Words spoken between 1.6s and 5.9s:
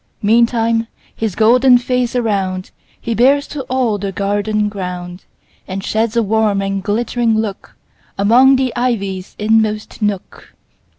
face aroundHe bears to all the garden ground, And